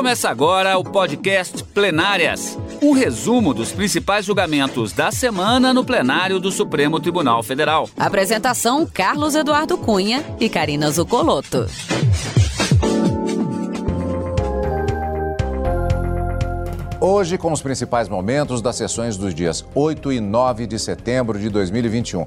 [0.00, 6.50] Começa agora o podcast Plenárias um resumo dos principais julgamentos da semana no plenário do
[6.50, 7.86] Supremo Tribunal Federal.
[7.98, 11.66] Apresentação: Carlos Eduardo Cunha e Karina Zucolotto.
[16.98, 21.50] Hoje, com os principais momentos das sessões dos dias 8 e 9 de setembro de
[21.50, 22.24] 2021.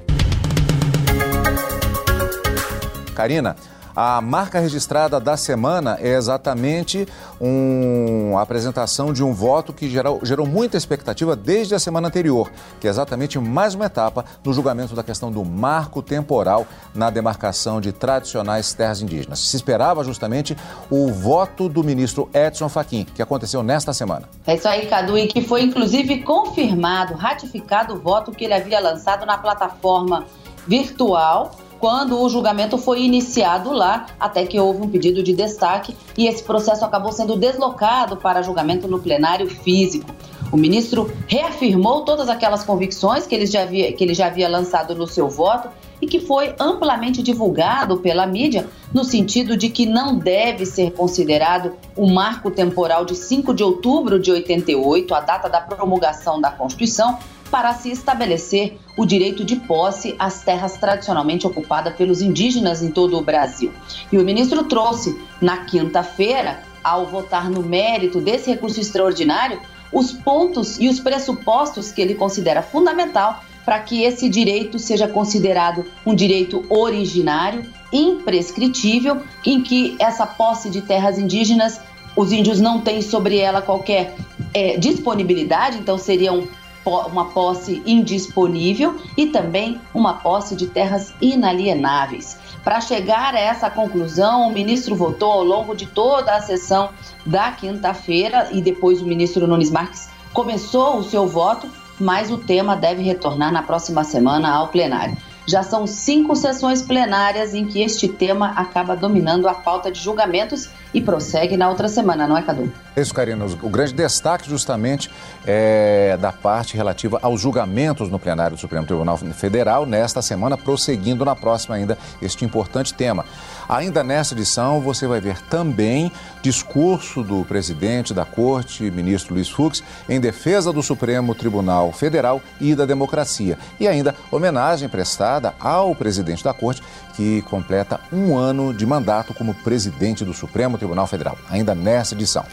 [3.16, 3.56] Karina,
[3.94, 7.06] a marca registrada da semana é exatamente
[7.40, 12.86] uma apresentação de um voto que gerou, gerou muita expectativa desde a semana anterior, que
[12.86, 17.92] é exatamente mais uma etapa no julgamento da questão do marco temporal na demarcação de
[17.92, 19.38] tradicionais terras indígenas.
[19.38, 20.56] Se esperava justamente
[20.90, 24.28] o voto do ministro Edson Fachin, que aconteceu nesta semana.
[24.46, 28.80] É isso aí, Cadu, e que foi inclusive confirmado, ratificado o voto que ele havia
[28.80, 30.26] lançado na plataforma
[30.66, 36.26] virtual quando o julgamento foi iniciado lá, até que houve um pedido de destaque e
[36.26, 40.06] esse processo acabou sendo deslocado para julgamento no plenário físico.
[40.52, 44.94] O ministro reafirmou todas aquelas convicções que ele já havia, que ele já havia lançado
[44.94, 45.68] no seu voto
[46.00, 51.72] e que foi amplamente divulgado pela mídia, no sentido de que não deve ser considerado
[51.96, 57.18] o marco temporal de 5 de outubro de 88, a data da promulgação da Constituição,
[57.50, 63.16] para se estabelecer o direito de posse às terras tradicionalmente ocupadas pelos indígenas em todo
[63.16, 63.72] o Brasil.
[64.10, 69.58] E o ministro trouxe na quinta-feira, ao votar no mérito desse recurso extraordinário,
[69.90, 75.86] os pontos e os pressupostos que ele considera fundamental para que esse direito seja considerado
[76.04, 81.80] um direito originário, imprescritível, em que essa posse de terras indígenas,
[82.14, 84.14] os índios não têm sobre ela qualquer
[84.52, 86.46] é, disponibilidade, então seriam
[86.84, 92.36] uma posse indisponível e também uma posse de terras inalienáveis.
[92.62, 96.90] Para chegar a essa conclusão, o ministro votou ao longo de toda a sessão
[97.24, 101.68] da quinta-feira e depois o ministro Nunes Marques começou o seu voto,
[102.00, 105.16] mas o tema deve retornar na próxima semana ao plenário.
[105.46, 110.70] Já são cinco sessões plenárias em que este tema acaba dominando a pauta de julgamentos
[110.94, 112.72] e prossegue na outra semana, não é, Cadu?
[112.96, 113.44] Isso, Karina.
[113.44, 115.10] O grande destaque, justamente,
[115.44, 121.24] é da parte relativa aos julgamentos no plenário do Supremo Tribunal Federal, nesta semana, prosseguindo
[121.24, 123.24] na próxima ainda este importante tema.
[123.68, 129.82] Ainda nessa edição, você vai ver também discurso do presidente da Corte, ministro Luiz Fux,
[130.08, 133.58] em defesa do Supremo Tribunal Federal e da democracia.
[133.80, 136.82] E ainda homenagem prestada ao presidente da Corte,
[137.16, 142.44] que completa um ano de mandato como presidente do Supremo Tribunal Federal, ainda nessa edição.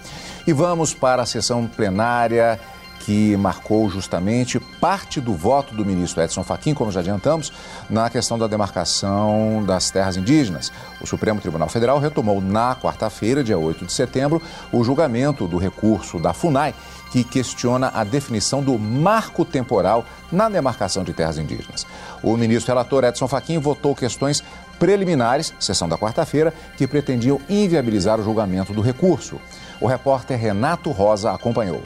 [0.45, 2.59] E vamos para a sessão plenária
[3.05, 7.51] que marcou justamente parte do voto do ministro Edson Fachin, como já adiantamos,
[7.89, 10.71] na questão da demarcação das terras indígenas.
[10.99, 14.41] O Supremo Tribunal Federal retomou na quarta-feira, dia 8 de setembro,
[14.71, 16.75] o julgamento do recurso da FUNAI,
[17.11, 21.85] que questiona a definição do marco temporal na demarcação de terras indígenas.
[22.23, 24.43] O ministro relator Edson Fachin votou questões
[24.79, 29.39] preliminares, sessão da quarta-feira, que pretendiam inviabilizar o julgamento do recurso.
[29.79, 31.83] O repórter Renato Rosa acompanhou.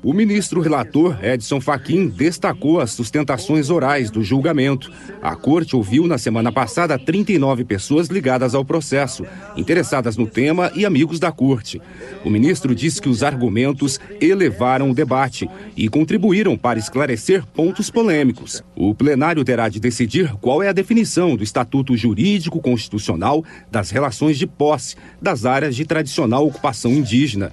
[0.00, 4.92] O ministro relator Edson Fachin destacou as sustentações orais do julgamento.
[5.20, 9.26] A corte ouviu na semana passada 39 pessoas ligadas ao processo,
[9.56, 11.82] interessadas no tema e amigos da corte.
[12.24, 18.62] O ministro disse que os argumentos elevaram o debate e contribuíram para esclarecer pontos polêmicos.
[18.76, 24.38] O plenário terá de decidir qual é a definição do estatuto jurídico constitucional das relações
[24.38, 27.50] de posse das áreas de tradicional ocupação indígena.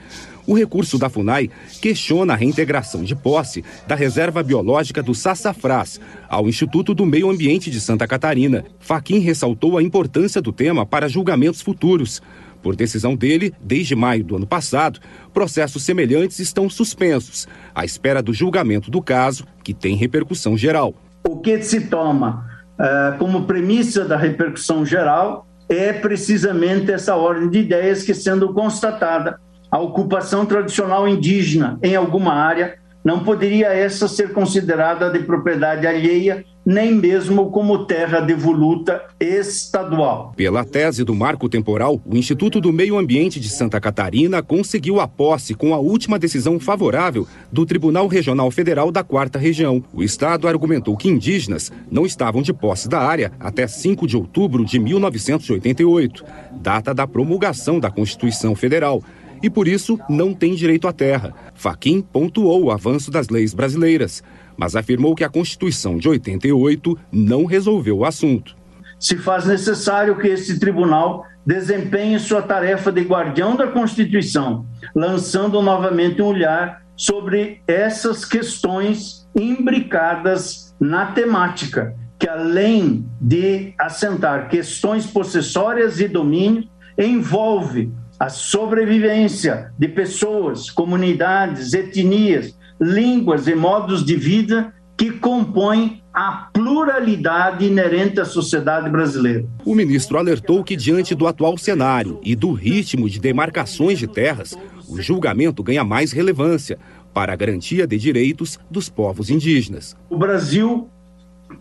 [0.48, 1.50] O recurso da FUNAI
[1.82, 7.72] questiona a reintegração de posse da reserva biológica do Sassafrás ao Instituto do Meio Ambiente
[7.72, 8.64] de Santa Catarina.
[8.80, 12.22] Faquim ressaltou a importância do tema para julgamentos futuros.
[12.62, 15.00] Por decisão dele, desde maio do ano passado,
[15.34, 20.94] processos semelhantes estão suspensos, à espera do julgamento do caso, que tem repercussão geral.
[21.28, 22.46] O que se toma
[22.80, 29.40] uh, como premissa da repercussão geral é precisamente essa ordem de ideias que, sendo constatada,
[29.76, 36.46] a ocupação tradicional indígena em alguma área, não poderia essa ser considerada de propriedade alheia,
[36.66, 40.34] nem mesmo como terra devoluta estadual.
[40.38, 45.10] Pela tese do marco temporal, o Instituto do Meio Ambiente de Santa Catarina conseguiu a
[45.10, 49.84] posse com a última decisão favorável do Tribunal Regional Federal da Quarta Região.
[49.94, 54.64] O Estado argumentou que indígenas não estavam de posse da área até 5 de outubro
[54.64, 56.24] de 1988,
[56.62, 59.04] data da promulgação da Constituição Federal
[59.46, 61.32] e por isso não tem direito à terra.
[61.54, 64.24] Faquim pontuou o avanço das leis brasileiras,
[64.58, 68.56] mas afirmou que a Constituição de 88 não resolveu o assunto.
[69.00, 74.66] Se faz necessário que esse tribunal desempenhe sua tarefa de guardião da Constituição,
[74.96, 85.06] lançando novamente um olhar sobre essas questões imbricadas na temática, que além de assentar questões
[85.06, 94.74] possessórias e domínio, envolve a sobrevivência de pessoas, comunidades, etnias, línguas e modos de vida
[94.98, 99.46] que compõem a pluralidade inerente à sociedade brasileira.
[99.66, 104.58] O ministro alertou que, diante do atual cenário e do ritmo de demarcações de terras,
[104.88, 106.80] o julgamento ganha mais relevância
[107.14, 109.96] para a garantia de direitos dos povos indígenas.
[110.10, 110.90] O Brasil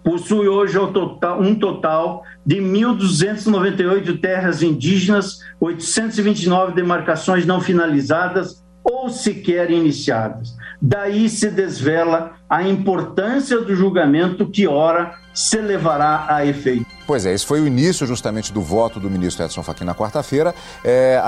[0.02, 10.55] possui hoje um total de 1.298 terras indígenas, 829 demarcações não finalizadas ou sequer iniciadas.
[10.81, 16.87] Daí se desvela a importância do julgamento que, ora, se levará a efeito.
[17.06, 20.55] Pois é, esse foi o início justamente do voto do ministro Edson Fachin na quarta-feira.
[20.82, 21.20] É,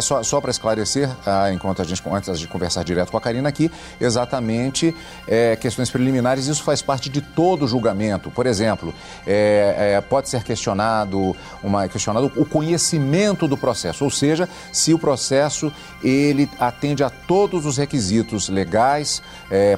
[0.00, 3.48] só, só para esclarecer, ah, enquanto a gente, antes de conversar direto com a Karina
[3.48, 3.68] aqui,
[4.00, 4.94] exatamente
[5.26, 8.30] é, questões preliminares, isso faz parte de todo julgamento.
[8.30, 8.94] Por exemplo,
[9.26, 14.98] é, é, pode ser questionado, uma, questionado o conhecimento do processo, ou seja, se o
[14.98, 15.72] processo
[16.04, 19.20] ele atende a todos os requisitos legais,
[19.50, 19.76] é,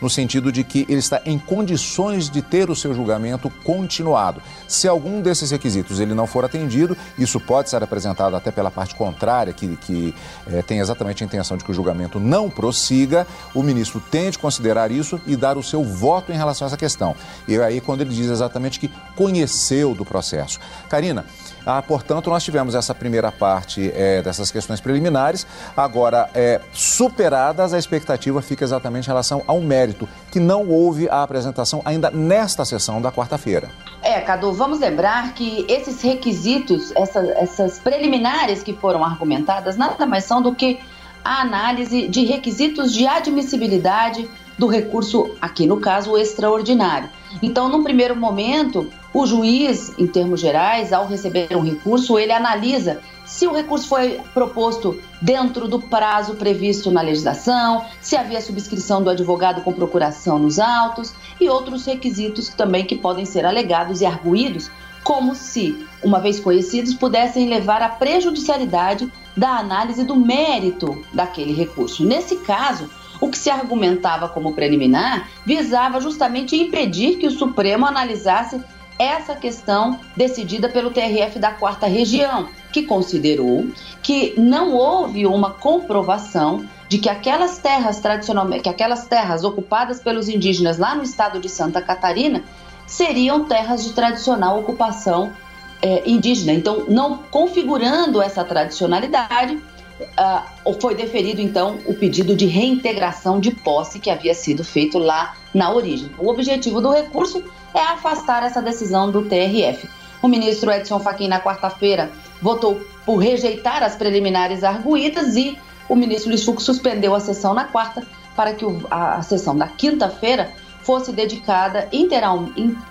[0.00, 4.42] no sentido de que ele está em condições de ter o seu julgamento continuado.
[4.66, 8.94] Se algum desses requisitos ele não for atendido, isso pode ser apresentado até pela parte
[8.94, 10.14] contrária, que, que
[10.46, 14.38] é, tem exatamente a intenção de que o julgamento não prossiga, o ministro tem de
[14.38, 17.14] considerar isso e dar o seu voto em relação a essa questão.
[17.46, 20.58] E aí, quando ele diz exatamente que conheceu do processo.
[20.88, 21.24] Karina,
[21.64, 25.46] ah, portanto, nós tivemos essa primeira parte é, dessas questões preliminares.
[25.76, 31.22] Agora, é, superadas, a expectativa fica exatamente em relação ao mérito, que não houve a
[31.22, 33.68] apresentação ainda nesta sessão da quarta-feira.
[34.02, 40.24] É, Cadu, vamos lembrar que esses requisitos, essa, essas preliminares que foram argumentadas, nada mais
[40.24, 40.80] são do que
[41.24, 44.28] a análise de requisitos de admissibilidade
[44.62, 47.10] do recurso, aqui no caso, extraordinário.
[47.42, 53.00] Então, num primeiro momento, o juiz, em termos gerais, ao receber um recurso, ele analisa
[53.26, 59.10] se o recurso foi proposto dentro do prazo previsto na legislação, se havia subscrição do
[59.10, 64.70] advogado com procuração nos autos e outros requisitos também que podem ser alegados e arguídos,
[65.02, 72.04] como se, uma vez conhecidos, pudessem levar à prejudicialidade da análise do mérito daquele recurso.
[72.04, 72.88] Nesse caso,
[73.22, 78.60] o que se argumentava como preliminar visava justamente impedir que o Supremo analisasse
[78.98, 83.68] essa questão decidida pelo TRF da quarta região, que considerou
[84.02, 90.28] que não houve uma comprovação de que aquelas terras tradicionalmente, que aquelas terras ocupadas pelos
[90.28, 92.42] indígenas lá no estado de Santa Catarina
[92.88, 95.32] seriam terras de tradicional ocupação
[95.80, 96.52] é, indígena.
[96.52, 99.60] Então, não configurando essa tradicionalidade,
[100.02, 105.34] uh, foi deferido então o pedido de reintegração de posse que havia sido feito lá
[105.54, 106.10] na origem.
[106.18, 107.42] O objetivo do recurso
[107.74, 109.88] é afastar essa decisão do TRF.
[110.22, 112.10] O ministro Edson Fachin, na quarta-feira,
[112.40, 115.58] votou por rejeitar as preliminares arguídas e
[115.88, 118.02] o ministro Luiz Fux suspendeu a sessão na quarta
[118.36, 120.50] para que a, sessão da quinta-feira
[120.82, 121.88] fosse dedicada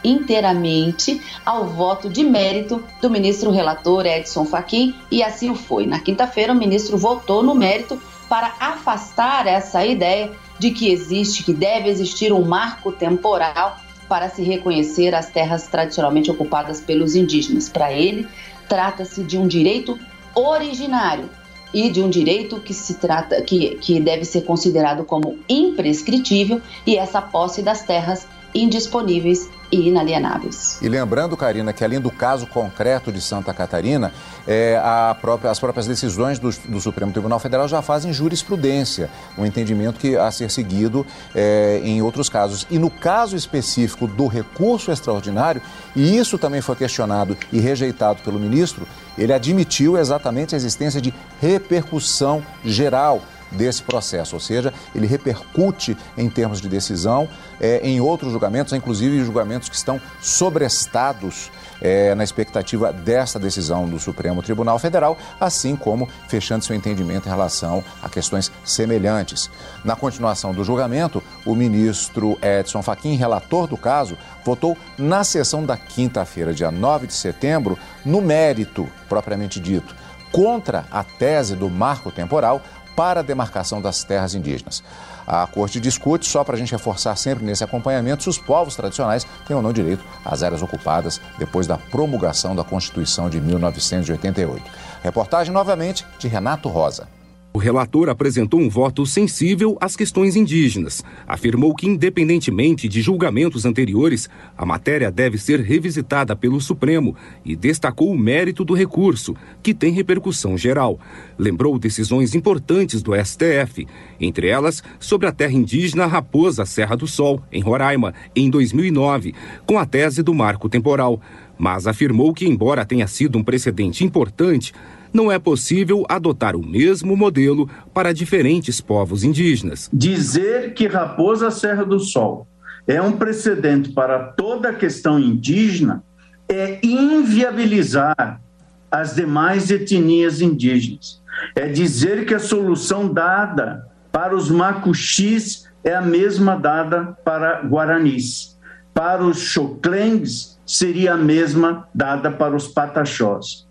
[0.04, 5.86] inteiramente ao voto de mérito do ministro relator Edson Fachin e assim o foi.
[5.86, 11.54] Na quinta-feira, o ministro votou no mérito para afastar essa ideia de que existe, que
[11.54, 17.70] deve existir um marco temporal para se reconhecer as terras tradicionalmente ocupadas pelos indígenas.
[17.70, 18.28] Para ele,
[18.68, 20.00] trata-se de um direito
[20.36, 21.30] originário
[21.74, 26.98] e de um direito que se trata que, que deve ser considerado como imprescritível e
[26.98, 30.80] essa posse das terras indisponíveis e inalienáveis.
[30.82, 34.12] E lembrando, Karina, que além do caso concreto de Santa Catarina,
[34.46, 34.78] é,
[35.22, 40.18] própria, as próprias decisões do, do, Supremo Tribunal Federal já fazem jurisprudência, um entendimento que
[40.18, 42.68] a ser seguido é, em outros casos.
[42.70, 45.62] E no caso específico do recurso extraordinário,
[45.96, 48.86] e isso também foi questionado e rejeitado pelo ministro,
[49.18, 56.30] ele admitiu exatamente a existência de repercussão geral desse processo, ou seja, ele repercute em
[56.30, 57.28] termos de decisão
[57.60, 64.00] é, em outros julgamentos, inclusive julgamentos que estão sobrestados é, na expectativa desta decisão do
[64.00, 69.50] Supremo Tribunal Federal, assim como fechando seu entendimento em relação a questões semelhantes.
[69.84, 75.76] Na continuação do julgamento, o ministro Edson Fachin, relator do caso, votou na sessão da
[75.76, 79.96] quinta-feira, dia 9 de setembro, no mérito propriamente dito,
[80.32, 82.62] contra a tese do marco temporal
[82.96, 84.84] para a demarcação das terras indígenas.
[85.26, 89.26] A corte discute, só para a gente reforçar sempre nesse acompanhamento, se os povos tradicionais
[89.48, 94.64] têm ou não direito às áreas ocupadas depois da promulgação da Constituição de 1988.
[95.04, 97.21] Reportagem novamente de Renato Rosa.
[97.54, 101.04] O relator apresentou um voto sensível às questões indígenas.
[101.28, 108.10] Afirmou que, independentemente de julgamentos anteriores, a matéria deve ser revisitada pelo Supremo e destacou
[108.10, 110.98] o mérito do recurso, que tem repercussão geral.
[111.38, 113.86] Lembrou decisões importantes do STF,
[114.18, 119.78] entre elas sobre a terra indígena Raposa Serra do Sol, em Roraima, em 2009, com
[119.78, 121.20] a tese do marco temporal.
[121.58, 124.74] Mas afirmou que, embora tenha sido um precedente importante,
[125.14, 129.90] não é possível adotar o mesmo modelo para diferentes povos indígenas.
[129.92, 132.48] Dizer que Raposa Serra do Sol
[132.88, 136.04] é um precedente para toda a questão indígena
[136.48, 138.42] é inviabilizar
[138.90, 141.22] as demais etnias indígenas.
[141.56, 148.60] É dizer que a solução dada para os macuxis é a mesma dada para guaranis.
[148.94, 153.66] Para os xoclengues seria a mesma dada para os pataxós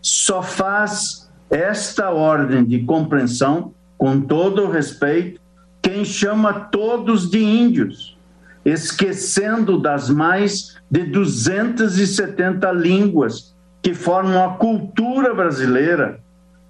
[0.00, 5.40] só faz esta ordem de compreensão, com todo o respeito,
[5.82, 8.16] quem chama todos de índios,
[8.64, 16.20] esquecendo das mais de 270 línguas que formam a cultura brasileira,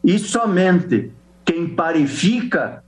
[0.03, 1.13] e somente
[1.45, 2.83] quem parifica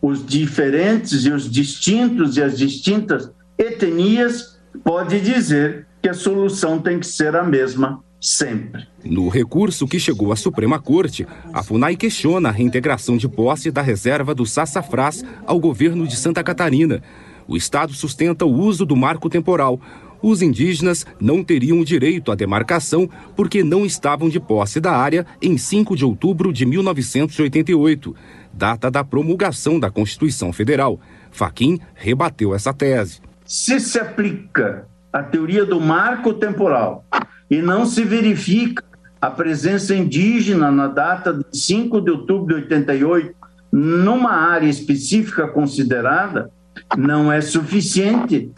[0.00, 7.00] os diferentes e os distintos e as distintas etnias pode dizer que a solução tem
[7.00, 8.86] que ser a mesma sempre.
[9.04, 13.82] No recurso que chegou à Suprema Corte, a FUNAI questiona a reintegração de posse da
[13.82, 17.02] reserva do Sassafrás ao governo de Santa Catarina.
[17.46, 19.80] O Estado sustenta o uso do marco temporal.
[20.20, 25.56] Os indígenas não teriam direito à demarcação porque não estavam de posse da área em
[25.56, 28.16] 5 de outubro de 1988,
[28.52, 30.98] data da promulgação da Constituição Federal.
[31.30, 33.20] Faquim rebateu essa tese.
[33.44, 37.04] Se se aplica a teoria do marco temporal
[37.50, 38.82] e não se verifica
[39.20, 43.34] a presença indígena na data de 5 de outubro de 88
[43.72, 46.50] numa área específica considerada,
[46.96, 48.50] não é suficiente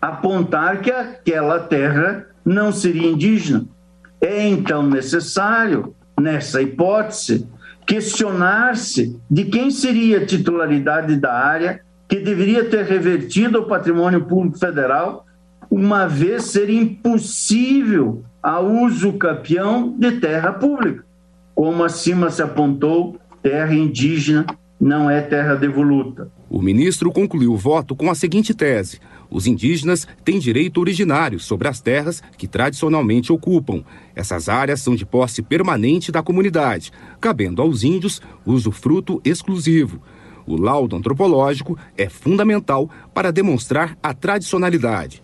[0.00, 3.66] apontar que aquela terra não seria indígena.
[4.20, 7.46] É então necessário, nessa hipótese,
[7.86, 14.58] questionar-se de quem seria a titularidade da área que deveria ter revertido ao patrimônio público
[14.58, 15.26] federal
[15.70, 21.04] uma vez ser impossível a uso capião de terra pública.
[21.54, 24.46] Como acima se apontou, terra indígena
[24.80, 26.30] não é terra devoluta.
[26.48, 31.68] O ministro concluiu o voto com a seguinte tese: os indígenas têm direito originário sobre
[31.68, 33.82] as terras que tradicionalmente ocupam.
[34.14, 40.00] Essas áreas são de posse permanente da comunidade, cabendo aos índios usufruto exclusivo.
[40.46, 45.22] O laudo antropológico é fundamental para demonstrar a tradicionalidade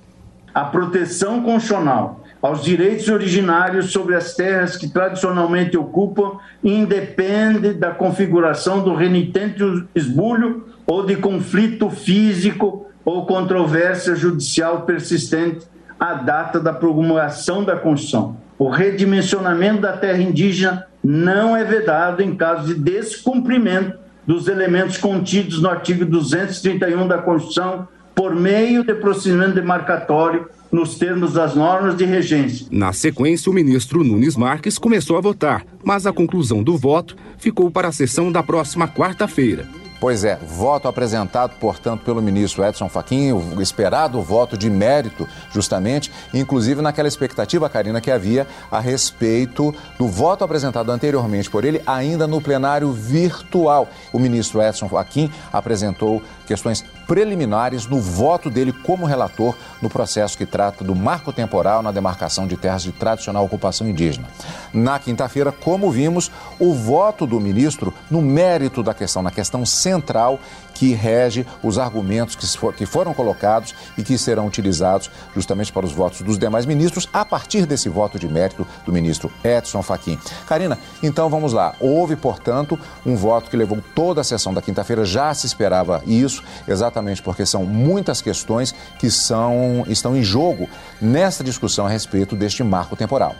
[0.54, 8.82] a proteção constitucional aos direitos originários sobre as terras que tradicionalmente ocupam independe da configuração
[8.84, 9.62] do renitente
[9.94, 15.66] esbulho ou de conflito físico ou controvérsia judicial persistente
[15.98, 18.36] à data da promulgação da Constituição.
[18.58, 25.60] O redimensionamento da terra indígena não é vedado em caso de descumprimento dos elementos contidos
[25.60, 32.04] no artigo 231 da Constituição por meio de procedimento demarcatório nos termos das normas de
[32.04, 32.66] regência.
[32.70, 37.70] Na sequência, o ministro Nunes Marques começou a votar, mas a conclusão do voto ficou
[37.70, 39.66] para a sessão da próxima quarta-feira.
[40.00, 46.12] Pois é, voto apresentado, portanto, pelo ministro Edson Fachin, o esperado voto de mérito, justamente,
[46.34, 52.26] inclusive naquela expectativa, Karina, que havia a respeito do voto apresentado anteriormente por ele, ainda
[52.26, 53.88] no plenário virtual.
[54.12, 60.46] O ministro Edson Fachin apresentou questões preliminares no voto dele como relator no processo que
[60.46, 64.28] trata do marco temporal na demarcação de terras de tradicional ocupação indígena.
[64.72, 70.38] Na quinta-feira, como vimos, o voto do ministro no mérito da questão, na questão central
[70.74, 75.86] que rege os argumentos que, for, que foram colocados e que serão utilizados justamente para
[75.86, 80.18] os votos dos demais ministros, a partir desse voto de mérito do ministro Edson Fachin.
[80.46, 81.74] Karina, então vamos lá.
[81.80, 86.42] Houve, portanto, um voto que levou toda a sessão da quinta-feira, já se esperava isso,
[86.66, 90.68] exatamente porque são muitas questões que são, estão em jogo
[91.00, 93.34] nessa discussão a respeito deste marco temporal.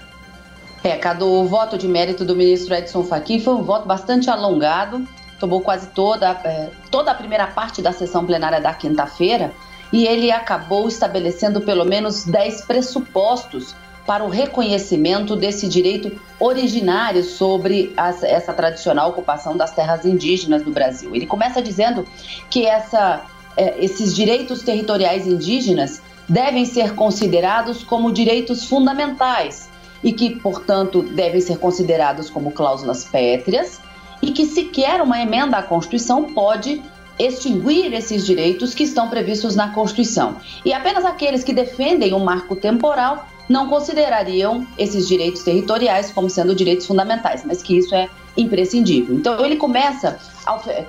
[0.83, 5.07] É, o voto de mérito do ministro Edson Fachin foi um voto bastante alongado,
[5.39, 9.53] tomou quase toda, é, toda a primeira parte da sessão plenária da quinta-feira
[9.93, 13.75] e ele acabou estabelecendo pelo menos 10 pressupostos
[14.07, 20.71] para o reconhecimento desse direito originário sobre as, essa tradicional ocupação das terras indígenas do
[20.71, 21.15] Brasil.
[21.15, 22.07] Ele começa dizendo
[22.51, 23.23] que essa,
[23.57, 29.71] é, esses direitos territoriais indígenas devem ser considerados como direitos fundamentais
[30.03, 33.81] e que, portanto, devem ser considerados como cláusulas pétreas
[34.25, 36.83] e que sequer uma emenda à Constituição pode
[37.19, 40.37] extinguir esses direitos que estão previstos na Constituição.
[40.65, 46.55] E apenas aqueles que defendem um marco temporal não considerariam esses direitos territoriais como sendo
[46.55, 49.15] direitos fundamentais, mas que isso é imprescindível.
[49.15, 50.87] Então ele começa ao, é,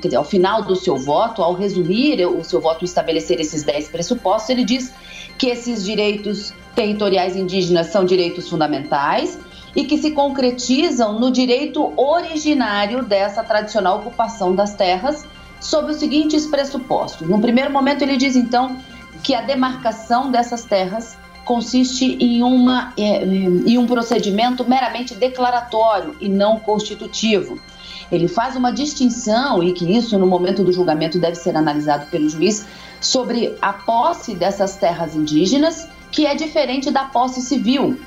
[0.00, 3.62] quer dizer, ao final do seu voto, ao resumir o seu voto e estabelecer esses
[3.62, 4.90] 10 pressupostos, ele diz
[5.36, 9.38] que esses direitos territoriais indígenas são direitos fundamentais
[9.74, 15.24] e que se concretizam no direito originário dessa tradicional ocupação das terras,
[15.60, 17.28] sob os seguintes pressupostos.
[17.28, 18.76] No primeiro momento, ele diz então
[19.22, 26.28] que a demarcação dessas terras consiste em, uma, é, em um procedimento meramente declaratório e
[26.28, 27.58] não constitutivo.
[28.10, 32.28] Ele faz uma distinção, e que isso, no momento do julgamento, deve ser analisado pelo
[32.28, 32.66] juiz,
[33.00, 38.00] sobre a posse dessas terras indígenas, que é diferente da posse civil.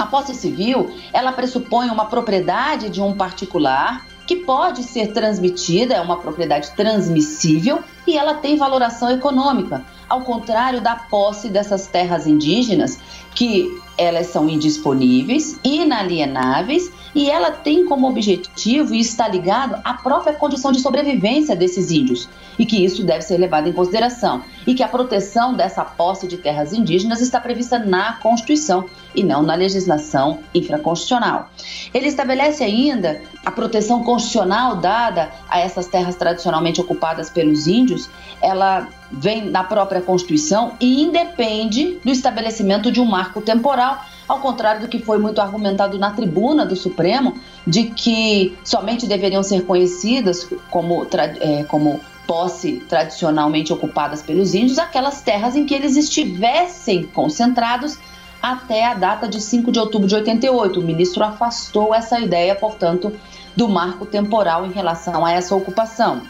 [0.00, 6.00] A posse civil, ela pressupõe uma propriedade de um particular que pode ser transmitida, é
[6.00, 12.98] uma propriedade transmissível e ela tem valoração econômica, ao contrário da posse dessas terras indígenas,
[13.32, 20.32] que elas são indisponíveis, inalienáveis e ela tem como objetivo e está ligado à própria
[20.32, 24.82] condição de sobrevivência desses índios e que isso deve ser levado em consideração e que
[24.82, 30.40] a proteção dessa posse de terras indígenas está prevista na Constituição e não na legislação
[30.54, 31.48] infraconstitucional.
[31.92, 38.08] Ele estabelece ainda a proteção constitucional dada a essas terras tradicionalmente ocupadas pelos índios,
[38.40, 44.82] ela vem da própria Constituição e independe do estabelecimento de um marco temporal ao contrário
[44.82, 47.34] do que foi muito argumentado na tribuna do Supremo,
[47.66, 51.04] de que somente deveriam ser conhecidas como,
[51.40, 57.98] é, como posse tradicionalmente ocupadas pelos índios aquelas terras em que eles estivessem concentrados
[58.40, 60.78] até a data de 5 de outubro de 88.
[60.78, 63.12] O ministro afastou essa ideia, portanto,
[63.56, 66.22] do marco temporal em relação a essa ocupação.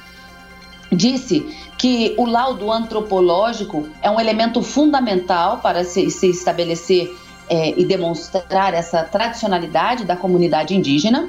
[0.92, 1.46] Disse
[1.78, 7.16] que o laudo antropológico é um elemento fundamental para se, se estabelecer
[7.48, 11.28] é, e demonstrar essa tradicionalidade da comunidade indígena,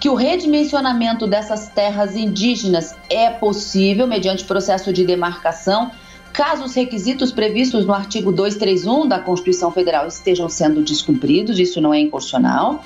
[0.00, 5.90] que o redimensionamento dessas terras indígenas é possível mediante processo de demarcação,
[6.32, 11.92] caso os requisitos previstos no artigo 231 da Constituição Federal estejam sendo descumpridos, isso não
[11.92, 12.82] é inconstitucional,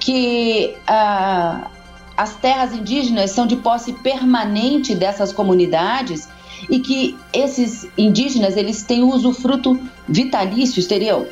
[0.00, 1.70] que ah,
[2.18, 6.28] as terras indígenas são de posse permanente dessas comunidades
[6.68, 9.78] e que esses indígenas eles têm usufruto
[10.08, 11.24] vitalício, teriam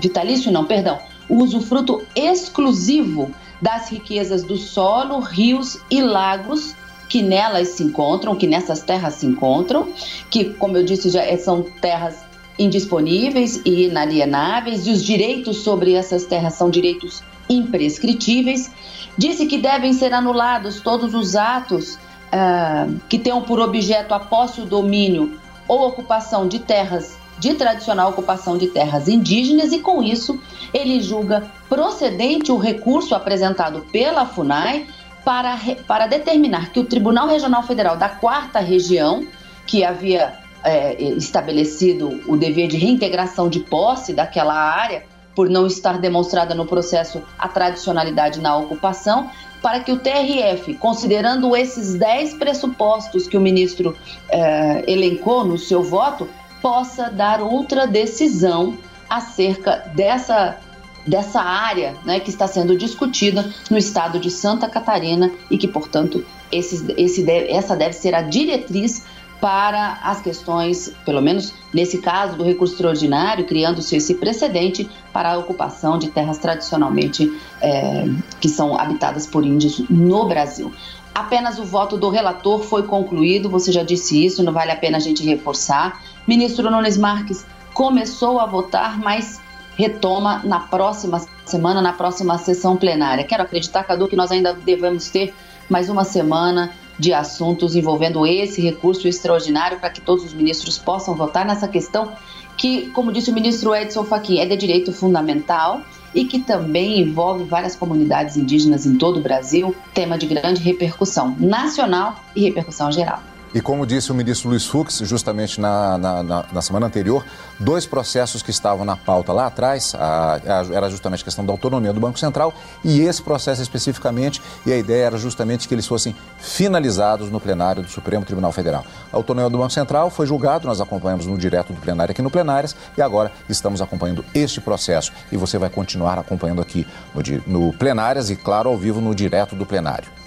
[0.00, 6.74] vitalício não, perdão, usufruto exclusivo das riquezas do solo, rios e lagos
[7.10, 9.92] que nelas se encontram, que nessas terras se encontram,
[10.30, 12.24] que como eu disse já são terras
[12.58, 18.70] indisponíveis e inalienáveis e os direitos sobre essas terras são direitos imprescritíveis.
[19.16, 24.60] Disse que devem ser anulados todos os atos uh, que tenham por objeto a posse,
[24.60, 30.40] o domínio ou ocupação de terras, de tradicional ocupação de terras indígenas, e com isso
[30.72, 34.86] ele julga procedente o recurso apresentado pela FUNAI
[35.24, 39.26] para, para determinar que o Tribunal Regional Federal da Quarta Região,
[39.66, 45.98] que havia é, estabelecido o dever de reintegração de posse daquela área, por não estar
[45.98, 49.30] demonstrada no processo a tradicionalidade na ocupação,
[49.62, 53.96] para que o TRF, considerando esses 10 pressupostos que o ministro
[54.28, 56.28] eh, elencou no seu voto,
[56.60, 58.76] possa dar outra decisão
[59.08, 60.58] acerca dessa,
[61.06, 66.24] dessa área né, que está sendo discutida no estado de Santa Catarina e que, portanto,
[66.50, 69.04] esse, esse deve, essa deve ser a diretriz
[69.42, 75.36] para as questões, pelo menos nesse caso do recurso extraordinário, criando-se esse precedente para a
[75.36, 77.28] ocupação de terras tradicionalmente
[77.60, 78.08] é,
[78.40, 80.72] que são habitadas por índios no Brasil.
[81.12, 84.98] Apenas o voto do relator foi concluído, você já disse isso, não vale a pena
[84.98, 86.00] a gente reforçar.
[86.24, 89.40] Ministro Nunes Marques começou a votar, mas
[89.76, 93.24] retoma na próxima semana, na próxima sessão plenária.
[93.24, 95.34] Quero acreditar, Cadu, que nós ainda devemos ter
[95.68, 96.70] mais uma semana
[97.02, 102.12] de assuntos envolvendo esse recurso extraordinário para que todos os ministros possam votar nessa questão
[102.56, 105.82] que, como disse o ministro Edson Fachin, é de direito fundamental
[106.14, 111.34] e que também envolve várias comunidades indígenas em todo o Brasil, tema de grande repercussão
[111.40, 113.31] nacional e repercussão geral.
[113.54, 117.22] E como disse o ministro Luiz Fux, justamente na, na, na, na semana anterior,
[117.60, 121.52] dois processos que estavam na pauta lá atrás, a, a, era justamente a questão da
[121.52, 125.86] autonomia do Banco Central e esse processo especificamente, e a ideia era justamente que eles
[125.86, 128.86] fossem finalizados no plenário do Supremo Tribunal Federal.
[129.12, 132.30] A autonomia do Banco Central foi julgado, nós acompanhamos no direto do plenário aqui no
[132.30, 137.72] Plenárias e agora estamos acompanhando este processo e você vai continuar acompanhando aqui no, no
[137.74, 140.21] Plenárias e, claro, ao vivo no direto do plenário.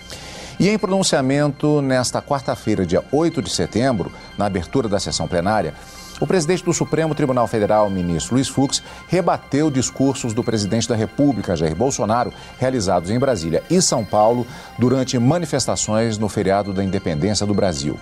[0.59, 5.73] E em pronunciamento nesta quarta-feira, dia 8 de setembro, na abertura da sessão plenária,
[6.19, 11.57] o presidente do Supremo Tribunal Federal, ministro Luiz Fux, rebateu discursos do presidente da República,
[11.57, 14.47] Jair Bolsonaro, realizados em Brasília e São Paulo
[14.79, 17.99] durante manifestações no feriado da independência do Brasil.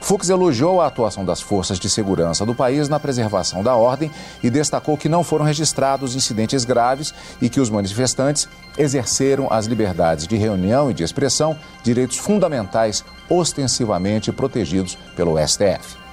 [0.00, 4.10] Fux elogiou a atuação das forças de segurança do país na preservação da ordem
[4.42, 10.26] e destacou que não foram registrados incidentes graves e que os manifestantes exerceram as liberdades
[10.26, 16.06] de reunião e de expressão, direitos fundamentais ostensivamente protegidos pelo STF.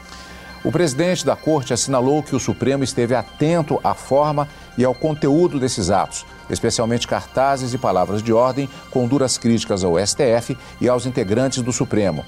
[0.64, 5.60] O presidente da corte assinalou que o Supremo esteve atento à forma e ao conteúdo
[5.60, 11.06] desses atos, especialmente cartazes e palavras de ordem com duras críticas ao STF e aos
[11.06, 12.24] integrantes do Supremo.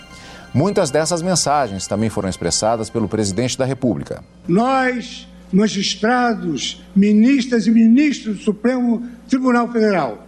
[0.55, 4.23] Muitas dessas mensagens também foram expressadas pelo presidente da República.
[4.47, 10.25] Nós, magistrados, ministras e ministros do Supremo Tribunal Federal,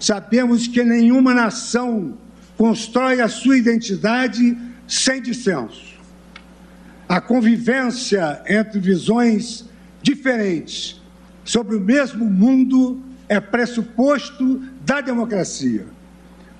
[0.00, 2.16] sabemos que nenhuma nação
[2.56, 4.56] constrói a sua identidade
[4.88, 6.00] sem dissenso.
[7.06, 9.66] A convivência entre visões
[10.02, 10.98] diferentes
[11.44, 15.84] sobre o mesmo mundo é pressuposto da democracia,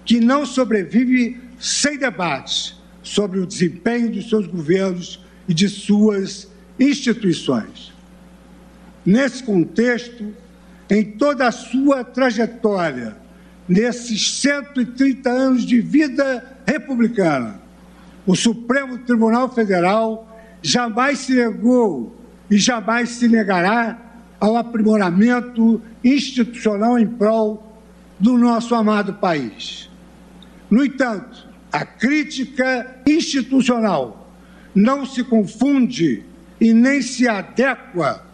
[0.04, 7.92] que não sobrevive sem debates sobre o desempenho dos seus governos e de suas instituições.
[9.04, 10.32] Nesse contexto,
[10.88, 13.16] em toda a sua trajetória,
[13.68, 17.60] nesses 130 anos de vida republicana,
[18.26, 20.28] o Supremo Tribunal Federal
[20.62, 22.16] jamais se negou
[22.48, 23.98] e jamais se negará
[24.38, 27.80] ao aprimoramento institucional em prol
[28.18, 29.90] do nosso amado país.
[30.70, 34.30] No entanto, a crítica institucional
[34.74, 36.22] não se confunde
[36.60, 38.24] e nem se adequa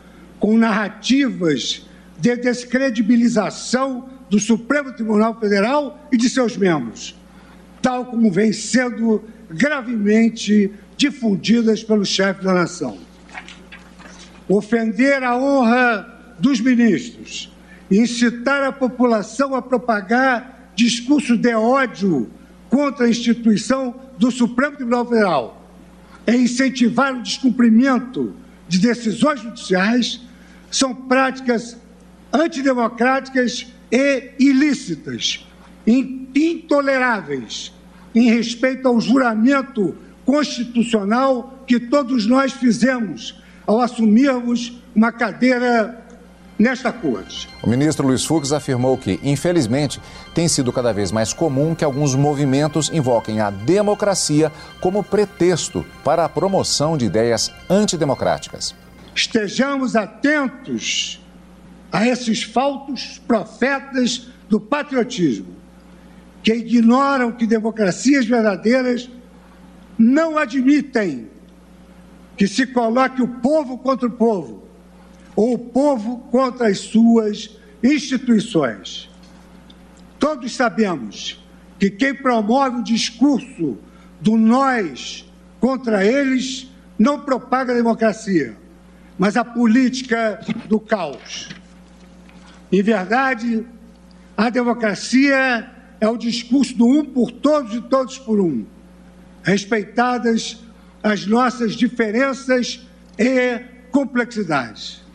[0.40, 1.86] com narrativas
[2.18, 7.16] de descredibilização do Supremo Tribunal Federal e de seus membros,
[7.80, 12.98] tal como vem sendo gravemente difundidas pelo chefe da nação.
[14.48, 17.52] Ofender a honra dos ministros,
[17.90, 22.30] incitar a população a propagar discursos de ódio
[22.68, 25.68] contra a instituição do Supremo Tribunal Federal
[26.26, 28.34] é incentivar o descumprimento
[28.68, 30.20] de decisões judiciais
[30.70, 31.78] são práticas
[32.32, 35.46] antidemocráticas e ilícitas,
[35.86, 37.72] intoleráveis
[38.14, 46.04] em respeito ao juramento constitucional que todos nós fizemos ao assumirmos uma cadeira
[46.58, 47.48] nesta corte.
[47.62, 50.00] O ministro Luiz Fux afirmou que, infelizmente,
[50.34, 56.24] tem sido cada vez mais comum que alguns movimentos invoquem a democracia como pretexto para
[56.24, 58.74] a promoção de ideias antidemocráticas.
[59.14, 61.24] Estejamos atentos
[61.92, 65.56] a esses falsos profetas do patriotismo,
[66.42, 69.08] que ignoram que democracias verdadeiras
[69.98, 71.28] não admitem
[72.36, 74.67] que se coloque o povo contra o povo
[75.38, 79.08] ou o povo contra as suas instituições.
[80.18, 81.40] Todos sabemos
[81.78, 83.78] que quem promove o discurso
[84.20, 85.24] do nós
[85.60, 86.66] contra eles
[86.98, 88.56] não propaga a democracia,
[89.16, 91.50] mas a política do caos.
[92.72, 93.64] Em verdade,
[94.36, 95.70] a democracia
[96.00, 98.66] é o discurso do um por todos e todos por um,
[99.44, 100.58] respeitadas
[101.00, 102.84] as nossas diferenças
[103.16, 103.60] e
[103.92, 105.06] complexidades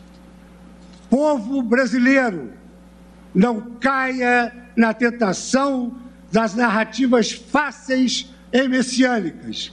[1.14, 2.50] povo brasileiro
[3.32, 5.94] não caia na tentação
[6.32, 9.72] das narrativas fáceis e messiânicas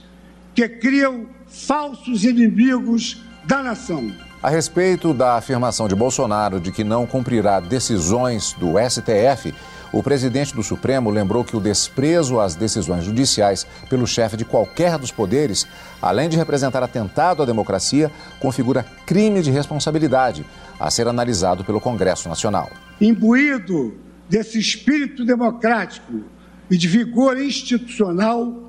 [0.54, 4.12] que criam falsos inimigos da nação.
[4.40, 9.52] A respeito da afirmação de Bolsonaro de que não cumprirá decisões do STF,
[9.92, 14.96] o presidente do Supremo lembrou que o desprezo às decisões judiciais pelo chefe de qualquer
[14.96, 15.66] dos poderes,
[16.00, 20.46] além de representar atentado à democracia, configura crime de responsabilidade
[20.82, 22.68] a ser analisado pelo Congresso Nacional.
[23.00, 23.94] Imbuído
[24.28, 26.24] desse espírito democrático
[26.68, 28.68] e de vigor institucional,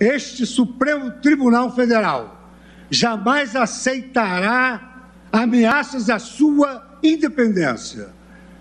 [0.00, 2.50] este Supremo Tribunal Federal
[2.90, 8.08] jamais aceitará ameaças à sua independência,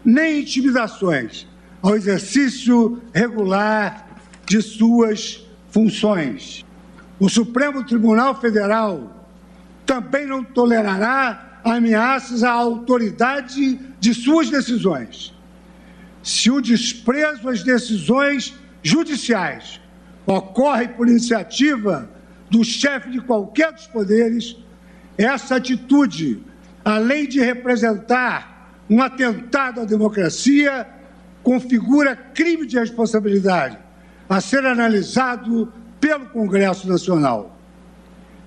[0.05, 1.47] nem intimidações
[1.81, 4.07] ao exercício regular
[4.45, 6.63] de suas funções.
[7.19, 9.25] O Supremo Tribunal Federal
[9.83, 15.33] também não tolerará ameaças à autoridade de suas decisões.
[16.21, 19.79] Se o desprezo às decisões judiciais
[20.25, 22.09] ocorre por iniciativa
[22.49, 24.57] do chefe de qualquer dos poderes,
[25.17, 26.41] essa atitude,
[26.83, 30.87] além de representar um atentado à democracia,
[31.41, 33.77] configura crime de responsabilidade
[34.29, 37.57] a ser analisado pelo Congresso Nacional.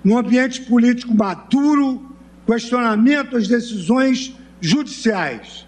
[0.03, 2.06] No ambiente político maduro,
[2.47, 5.67] questionamento às decisões judiciais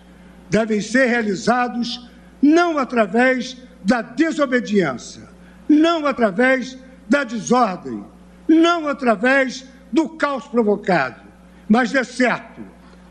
[0.50, 2.10] devem ser realizados
[2.42, 5.28] não através da desobediência,
[5.68, 8.04] não através da desordem,
[8.48, 11.22] não através do caos provocado,
[11.68, 12.62] mas, de certo,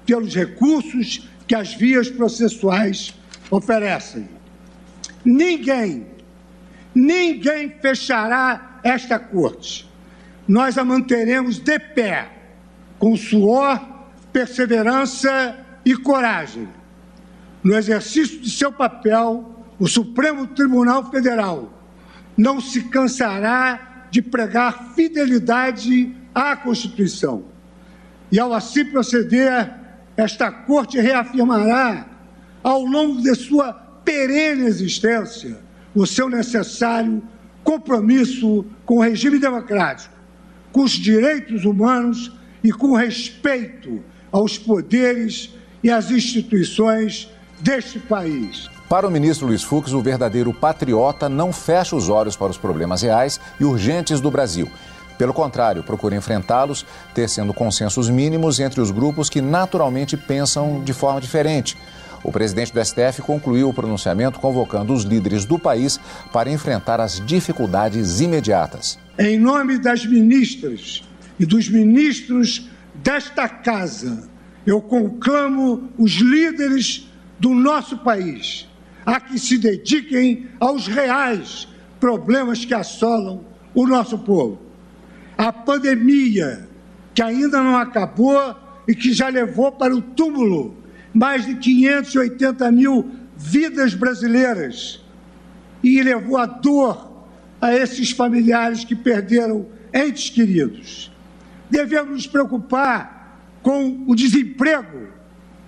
[0.07, 3.15] pelos recursos que as vias processuais
[3.51, 4.29] oferecem.
[5.25, 6.07] Ninguém,
[6.95, 9.89] ninguém fechará esta corte.
[10.47, 12.38] Nós a manteremos de pé,
[12.99, 13.81] com suor,
[14.33, 16.69] perseverança e coragem.
[17.63, 21.73] No exercício de seu papel, o Supremo Tribunal Federal
[22.37, 27.45] não se cansará de pregar fidelidade à Constituição.
[28.31, 29.73] E ao assim proceder,
[30.17, 32.07] esta Corte reafirmará,
[32.63, 33.73] ao longo de sua
[34.05, 35.59] perene existência,
[35.95, 37.23] o seu necessário
[37.63, 40.15] compromisso com o regime democrático,
[40.73, 47.29] com os direitos humanos e com respeito aos poderes e às instituições
[47.61, 48.69] deste país.
[48.89, 53.03] Para o ministro Luiz Fux, o verdadeiro patriota não fecha os olhos para os problemas
[53.03, 54.69] reais e urgentes do Brasil.
[55.19, 61.21] Pelo contrário, procura enfrentá-los, tecendo consensos mínimos entre os grupos que naturalmente pensam de forma
[61.21, 61.77] diferente.
[62.23, 66.01] O presidente do STF concluiu o pronunciamento convocando os líderes do país
[66.33, 68.99] para enfrentar as dificuldades imediatas.
[69.19, 71.03] Em nome das ministras
[71.39, 74.29] e dos ministros desta casa,
[74.67, 78.69] eu conclamo os líderes do nosso país
[79.07, 84.61] a que se dediquem aos reais problemas que assolam o nosso povo.
[85.37, 86.69] A pandemia,
[87.15, 88.55] que ainda não acabou
[88.87, 90.77] e que já levou para o túmulo
[91.15, 95.01] mais de 580 mil vidas brasileiras
[95.83, 97.27] e levou a dor
[97.61, 101.11] a esses familiares que perderam entes queridos.
[101.71, 105.09] Devemos nos preocupar com o desemprego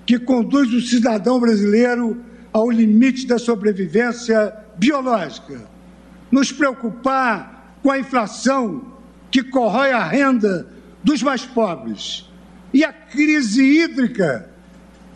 [0.07, 5.61] que conduz o cidadão brasileiro ao limite da sobrevivência biológica,
[6.31, 8.85] nos preocupar com a inflação
[9.31, 10.67] que corrói a renda
[11.03, 12.29] dos mais pobres
[12.73, 14.49] e a crise hídrica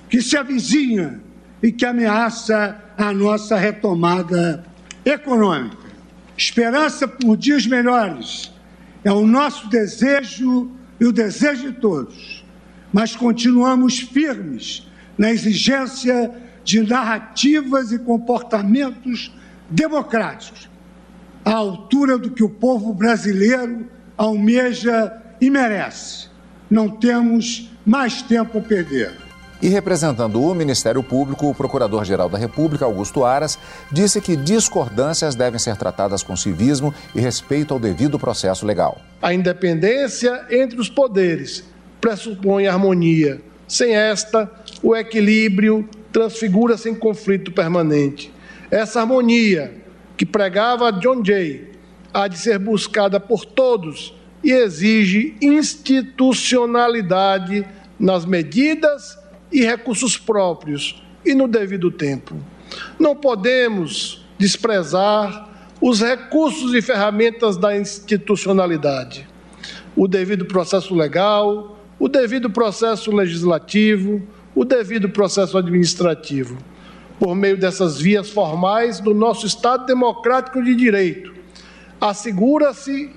[0.09, 1.21] que se avizinha
[1.63, 4.65] e que ameaça a nossa retomada
[5.05, 5.85] econômica.
[6.37, 8.54] Esperança por dias melhores
[9.05, 12.45] é o nosso desejo e o desejo de todos,
[12.93, 14.89] mas continuamos firmes
[15.19, 16.33] na exigência
[16.65, 19.33] de narrativas e comportamentos
[19.69, 20.71] democráticos,
[21.45, 23.87] à altura do que o povo brasileiro
[24.17, 26.29] almeja e merece.
[26.71, 29.24] Não temos mais tempo a perder.
[29.65, 33.59] E representando o Ministério Público, o Procurador-Geral da República, Augusto Aras,
[33.91, 39.01] disse que discordâncias devem ser tratadas com civismo e respeito ao devido processo legal.
[39.23, 41.65] A independência entre os poderes
[41.99, 43.41] pressupõe harmonia.
[43.67, 48.31] Sem esta, o equilíbrio transfigura-se em conflito permanente.
[48.71, 49.73] Essa harmonia
[50.15, 51.73] que pregava John Jay
[52.13, 57.67] há de ser buscada por todos e exige institucionalidade
[57.99, 59.24] nas medidas
[59.55, 62.35] e recursos próprios e no devido tempo.
[62.99, 65.49] Não podemos desprezar
[65.81, 69.29] os recursos e ferramentas da institucionalidade.
[69.95, 74.21] O devido processo legal, o devido processo legislativo,
[74.57, 76.59] o devido processo administrativo,
[77.21, 81.33] por meio dessas vias formais do nosso Estado democrático de direito.
[82.01, 83.11] Assegura-se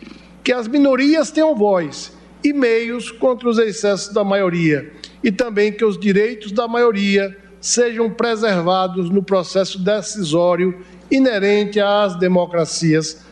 [0.43, 4.93] que as minorias tenham voz e meios contra os excessos da maioria,
[5.24, 13.26] e também que os direitos da maioria sejam preservados no processo decisório inerente às democracias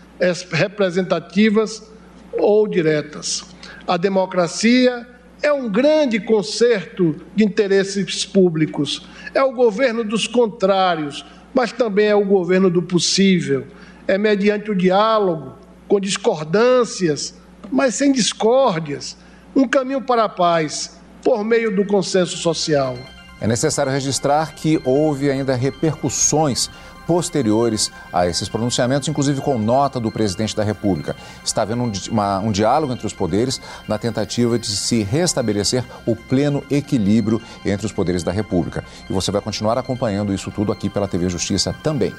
[0.51, 1.91] representativas
[2.33, 3.45] ou diretas.
[3.87, 5.07] A democracia
[5.41, 9.07] é um grande concerto de interesses públicos.
[9.33, 13.67] É o governo dos contrários, mas também é o governo do possível.
[14.07, 15.55] É mediante o diálogo,
[15.87, 17.35] com discordâncias,
[17.71, 19.17] mas sem discórdias,
[19.55, 22.95] um caminho para a paz, por meio do consenso social.
[23.41, 26.69] É necessário registrar que houve ainda repercussões
[27.07, 31.15] posteriores a esses pronunciamentos, inclusive com nota do presidente da República.
[31.43, 36.15] Está havendo um, uma, um diálogo entre os poderes na tentativa de se restabelecer o
[36.15, 38.83] pleno equilíbrio entre os poderes da República.
[39.09, 42.13] E você vai continuar acompanhando isso tudo aqui pela TV Justiça também.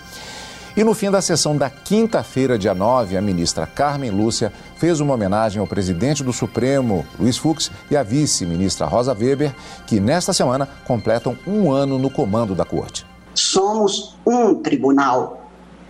[0.76, 5.14] E no fim da sessão da quinta-feira, dia 9, a ministra Carmen Lúcia fez uma
[5.14, 9.54] homenagem ao presidente do Supremo, Luiz Fux, e à vice-ministra Rosa Weber,
[9.86, 13.06] que nesta semana completam um ano no comando da corte.
[13.34, 15.48] Somos um tribunal.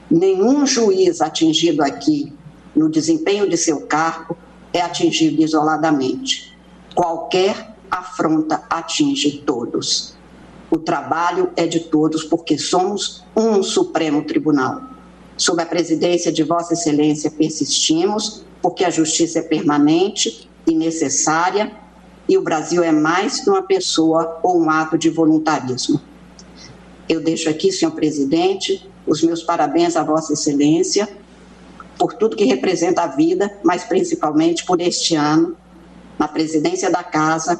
[0.08, 2.32] Nenhum juiz atingido aqui
[2.76, 4.36] no desempenho de seu cargo
[4.72, 6.56] é atingido isoladamente.
[6.94, 10.15] Qualquer afronta atinge todos.
[10.70, 14.82] O trabalho é de todos porque somos um Supremo Tribunal.
[15.36, 21.70] Sob a presidência de Vossa Excelência, persistimos porque a justiça é permanente e necessária
[22.28, 26.00] e o Brasil é mais que uma pessoa ou um ato de voluntarismo.
[27.08, 31.08] Eu deixo aqui, senhor presidente, os meus parabéns a Vossa Excelência
[31.96, 35.56] por tudo que representa a vida, mas principalmente por este ano,
[36.18, 37.58] na presidência da Casa,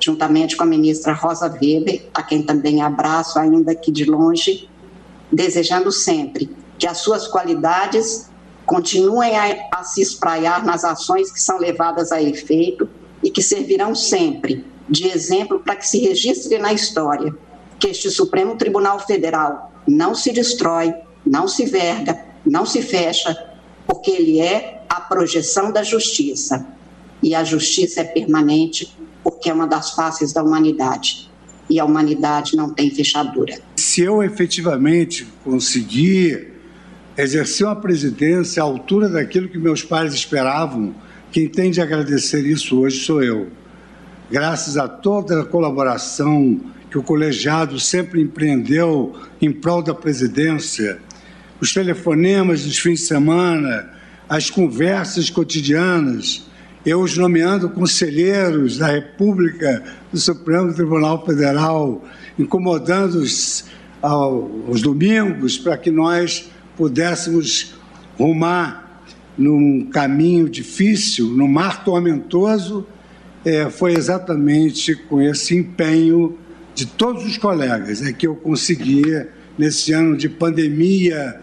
[0.00, 4.68] juntamente com a ministra Rosa Weber, a quem também abraço ainda aqui de longe,
[5.30, 8.30] desejando sempre que as suas qualidades
[8.64, 12.88] continuem a, a se espraiar nas ações que são levadas a efeito
[13.22, 17.34] e que servirão sempre de exemplo para que se registre na história
[17.78, 23.36] que este Supremo Tribunal Federal não se destrói, não se verga, não se fecha,
[23.86, 26.66] porque ele é a projeção da justiça.
[27.22, 31.30] E a justiça é permanente porque é uma das faces da humanidade.
[31.68, 33.58] E a humanidade não tem fechadura.
[33.76, 36.54] Se eu efetivamente conseguir
[37.16, 40.94] exercer uma presidência à altura daquilo que meus pais esperavam,
[41.30, 43.48] quem tem de agradecer isso hoje sou eu.
[44.30, 50.98] Graças a toda a colaboração que o colegiado sempre empreendeu em prol da presidência,
[51.60, 53.90] os telefonemas dos fins de semana,
[54.28, 56.47] as conversas cotidianas,
[56.88, 62.02] eu os nomeando conselheiros da República do Supremo Tribunal Federal,
[62.38, 63.66] incomodando-os
[64.00, 67.74] aos domingos para que nós pudéssemos
[68.16, 69.04] rumar
[69.36, 72.86] num caminho difícil, num mar tormentoso,
[73.44, 76.38] é, foi exatamente com esse empenho
[76.74, 81.40] de todos os colegas é que eu conseguia, nesse ano de pandemia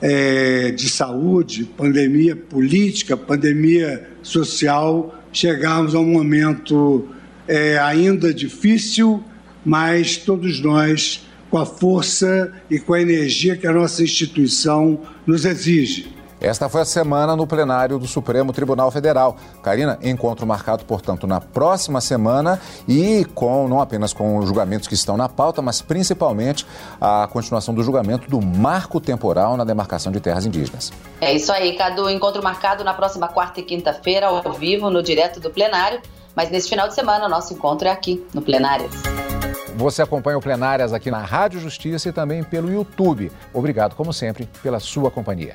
[0.00, 7.08] é, de saúde, pandemia política, pandemia social, chegarmos a um momento
[7.46, 9.22] é, ainda difícil,
[9.64, 15.44] mas todos nós com a força e com a energia que a nossa instituição nos
[15.44, 16.17] exige.
[16.40, 19.36] Esta foi a semana no plenário do Supremo Tribunal Federal.
[19.62, 24.94] Karina, encontro marcado, portanto, na próxima semana e com não apenas com os julgamentos que
[24.94, 26.66] estão na pauta, mas principalmente
[27.00, 30.92] a continuação do julgamento do marco temporal na demarcação de terras indígenas.
[31.20, 32.08] É isso aí, Cadu.
[32.08, 36.00] Encontro marcado na próxima quarta e quinta-feira, ao vivo, no direto do plenário.
[36.36, 38.92] Mas nesse final de semana, nosso encontro é aqui, no Plenárias.
[39.74, 43.30] Você acompanha o Plenárias aqui na Rádio Justiça e também pelo YouTube.
[43.52, 45.54] Obrigado, como sempre, pela sua companhia.